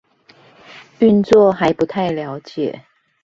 [0.99, 2.85] 運作還不太了解